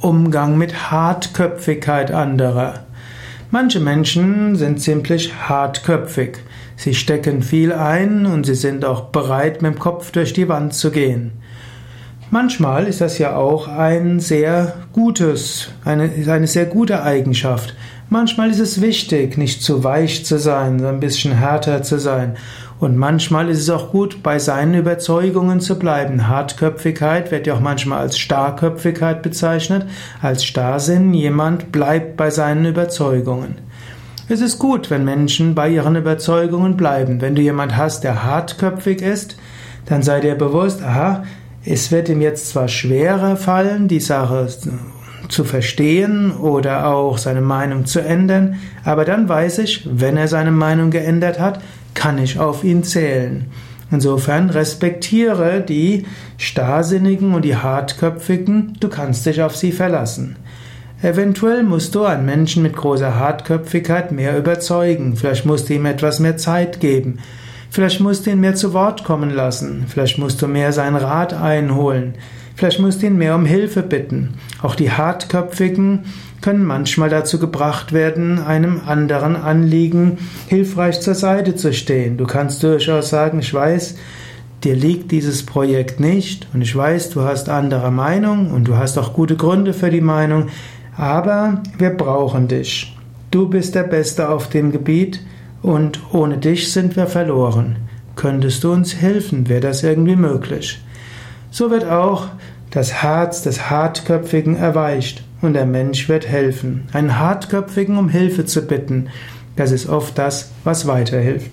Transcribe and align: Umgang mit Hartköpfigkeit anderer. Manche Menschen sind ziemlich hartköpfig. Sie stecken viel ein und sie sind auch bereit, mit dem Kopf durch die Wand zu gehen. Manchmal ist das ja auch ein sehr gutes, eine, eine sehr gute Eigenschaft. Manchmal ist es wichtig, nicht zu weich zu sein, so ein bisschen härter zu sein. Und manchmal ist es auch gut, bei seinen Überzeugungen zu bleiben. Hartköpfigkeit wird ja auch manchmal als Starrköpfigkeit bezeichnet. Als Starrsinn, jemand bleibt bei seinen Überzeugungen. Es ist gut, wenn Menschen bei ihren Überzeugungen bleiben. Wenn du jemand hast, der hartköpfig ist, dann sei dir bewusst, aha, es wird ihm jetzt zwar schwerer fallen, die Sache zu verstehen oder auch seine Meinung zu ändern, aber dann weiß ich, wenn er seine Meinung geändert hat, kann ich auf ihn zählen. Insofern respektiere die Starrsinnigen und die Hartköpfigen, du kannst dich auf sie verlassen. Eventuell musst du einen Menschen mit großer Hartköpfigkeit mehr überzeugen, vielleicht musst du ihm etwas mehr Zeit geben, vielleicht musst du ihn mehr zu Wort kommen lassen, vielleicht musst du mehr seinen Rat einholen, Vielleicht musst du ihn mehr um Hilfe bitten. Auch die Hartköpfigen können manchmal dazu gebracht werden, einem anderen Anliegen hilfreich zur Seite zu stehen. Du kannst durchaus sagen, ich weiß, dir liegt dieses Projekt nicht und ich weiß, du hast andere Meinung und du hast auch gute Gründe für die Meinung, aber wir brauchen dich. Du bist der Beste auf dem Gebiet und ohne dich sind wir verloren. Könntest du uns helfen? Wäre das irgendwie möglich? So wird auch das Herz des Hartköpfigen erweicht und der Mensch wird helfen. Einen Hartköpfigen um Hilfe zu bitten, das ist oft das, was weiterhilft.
Umgang 0.00 0.58
mit 0.58 0.90
Hartköpfigkeit 0.90 2.10
anderer. 2.10 2.84
Manche 3.50 3.80
Menschen 3.80 4.54
sind 4.56 4.80
ziemlich 4.80 5.32
hartköpfig. 5.48 6.38
Sie 6.76 6.94
stecken 6.94 7.42
viel 7.42 7.72
ein 7.72 8.26
und 8.26 8.44
sie 8.44 8.54
sind 8.54 8.84
auch 8.84 9.04
bereit, 9.04 9.62
mit 9.62 9.74
dem 9.74 9.78
Kopf 9.78 10.10
durch 10.10 10.34
die 10.34 10.48
Wand 10.48 10.74
zu 10.74 10.90
gehen. 10.90 11.32
Manchmal 12.30 12.86
ist 12.86 13.00
das 13.00 13.18
ja 13.18 13.36
auch 13.36 13.68
ein 13.68 14.18
sehr 14.18 14.74
gutes, 14.92 15.68
eine, 15.84 16.10
eine 16.26 16.48
sehr 16.48 16.66
gute 16.66 17.02
Eigenschaft. 17.02 17.74
Manchmal 18.08 18.50
ist 18.50 18.58
es 18.58 18.80
wichtig, 18.80 19.38
nicht 19.38 19.62
zu 19.62 19.84
weich 19.84 20.24
zu 20.24 20.38
sein, 20.38 20.80
so 20.80 20.86
ein 20.86 21.00
bisschen 21.00 21.32
härter 21.32 21.82
zu 21.82 21.98
sein. 21.98 22.36
Und 22.78 22.96
manchmal 22.96 23.48
ist 23.48 23.60
es 23.60 23.70
auch 23.70 23.90
gut, 23.90 24.22
bei 24.22 24.38
seinen 24.38 24.74
Überzeugungen 24.74 25.60
zu 25.60 25.78
bleiben. 25.78 26.28
Hartköpfigkeit 26.28 27.30
wird 27.30 27.46
ja 27.46 27.54
auch 27.54 27.60
manchmal 27.60 28.00
als 28.00 28.18
Starrköpfigkeit 28.18 29.22
bezeichnet. 29.22 29.86
Als 30.20 30.44
Starrsinn, 30.44 31.14
jemand 31.14 31.72
bleibt 31.72 32.16
bei 32.16 32.30
seinen 32.30 32.66
Überzeugungen. 32.66 33.56
Es 34.28 34.40
ist 34.40 34.58
gut, 34.58 34.90
wenn 34.90 35.04
Menschen 35.04 35.54
bei 35.54 35.68
ihren 35.68 35.94
Überzeugungen 35.94 36.76
bleiben. 36.76 37.20
Wenn 37.20 37.36
du 37.36 37.42
jemand 37.42 37.76
hast, 37.76 38.02
der 38.02 38.24
hartköpfig 38.24 39.00
ist, 39.00 39.36
dann 39.86 40.02
sei 40.02 40.20
dir 40.20 40.34
bewusst, 40.34 40.82
aha, 40.82 41.22
es 41.66 41.90
wird 41.90 42.08
ihm 42.08 42.20
jetzt 42.20 42.48
zwar 42.50 42.68
schwerer 42.68 43.36
fallen, 43.36 43.88
die 43.88 44.00
Sache 44.00 44.48
zu 45.28 45.44
verstehen 45.44 46.30
oder 46.30 46.86
auch 46.86 47.18
seine 47.18 47.40
Meinung 47.40 47.86
zu 47.86 48.00
ändern, 48.00 48.56
aber 48.84 49.04
dann 49.04 49.28
weiß 49.28 49.58
ich, 49.58 49.88
wenn 49.90 50.16
er 50.16 50.28
seine 50.28 50.52
Meinung 50.52 50.90
geändert 50.90 51.40
hat, 51.40 51.60
kann 51.94 52.18
ich 52.18 52.38
auf 52.38 52.62
ihn 52.62 52.84
zählen. 52.84 53.46
Insofern 53.90 54.50
respektiere 54.50 55.60
die 55.60 56.06
Starrsinnigen 56.38 57.34
und 57.34 57.44
die 57.44 57.56
Hartköpfigen, 57.56 58.76
du 58.78 58.88
kannst 58.88 59.26
dich 59.26 59.42
auf 59.42 59.56
sie 59.56 59.72
verlassen. 59.72 60.36
Eventuell 61.02 61.62
musst 61.62 61.94
du 61.94 62.04
einen 62.04 62.26
Menschen 62.26 62.62
mit 62.62 62.74
großer 62.74 63.16
Hartköpfigkeit 63.16 64.12
mehr 64.12 64.38
überzeugen, 64.38 65.16
vielleicht 65.16 65.46
musst 65.46 65.68
du 65.68 65.74
ihm 65.74 65.86
etwas 65.86 66.20
mehr 66.20 66.36
Zeit 66.36 66.80
geben, 66.80 67.18
vielleicht 67.70 68.00
musst 68.00 68.26
du 68.26 68.30
ihn 68.30 68.40
mehr 68.40 68.54
zu 68.54 68.72
Wort 68.72 69.04
kommen 69.04 69.30
lassen, 69.30 69.84
vielleicht 69.88 70.18
musst 70.18 70.40
du 70.42 70.48
mehr 70.48 70.72
seinen 70.72 70.96
Rat 70.96 71.34
einholen, 71.34 72.14
Vielleicht 72.56 72.80
musst 72.80 73.02
du 73.02 73.06
ihn 73.06 73.18
mehr 73.18 73.34
um 73.34 73.44
Hilfe 73.44 73.82
bitten. 73.82 74.34
Auch 74.62 74.74
die 74.74 74.90
Hartköpfigen 74.90 76.06
können 76.40 76.64
manchmal 76.64 77.10
dazu 77.10 77.38
gebracht 77.38 77.92
werden, 77.92 78.38
einem 78.38 78.80
anderen 78.86 79.36
Anliegen 79.36 80.16
hilfreich 80.48 81.00
zur 81.02 81.14
Seite 81.14 81.54
zu 81.54 81.74
stehen. 81.74 82.16
Du 82.16 82.24
kannst 82.24 82.62
durchaus 82.62 83.10
sagen, 83.10 83.40
ich 83.40 83.52
weiß, 83.52 83.96
dir 84.64 84.74
liegt 84.74 85.12
dieses 85.12 85.44
Projekt 85.44 86.00
nicht 86.00 86.48
und 86.54 86.62
ich 86.62 86.74
weiß, 86.74 87.10
du 87.10 87.22
hast 87.22 87.50
andere 87.50 87.90
Meinung 87.90 88.50
und 88.50 88.66
du 88.66 88.76
hast 88.76 88.96
auch 88.96 89.12
gute 89.12 89.36
Gründe 89.36 89.74
für 89.74 89.90
die 89.90 90.00
Meinung, 90.00 90.48
aber 90.96 91.62
wir 91.76 91.90
brauchen 91.90 92.48
dich. 92.48 92.96
Du 93.30 93.50
bist 93.50 93.74
der 93.74 93.82
Beste 93.82 94.30
auf 94.30 94.48
dem 94.48 94.72
Gebiet 94.72 95.20
und 95.66 95.98
ohne 96.12 96.38
dich 96.38 96.72
sind 96.72 96.94
wir 96.94 97.08
verloren. 97.08 97.74
Könntest 98.14 98.62
du 98.62 98.72
uns 98.72 98.94
helfen? 98.94 99.48
Wäre 99.48 99.60
das 99.60 99.82
irgendwie 99.82 100.14
möglich? 100.14 100.80
So 101.50 101.72
wird 101.72 101.84
auch 101.84 102.28
das 102.70 103.02
Herz 103.02 103.42
des 103.42 103.68
Hartköpfigen 103.68 104.54
erweicht 104.54 105.24
und 105.42 105.54
der 105.54 105.66
Mensch 105.66 106.08
wird 106.08 106.28
helfen. 106.28 106.84
Einen 106.92 107.18
Hartköpfigen 107.18 107.98
um 107.98 108.08
Hilfe 108.08 108.44
zu 108.44 108.62
bitten, 108.62 109.08
das 109.56 109.72
ist 109.72 109.88
oft 109.88 110.16
das, 110.16 110.52
was 110.62 110.86
weiterhilft. 110.86 111.50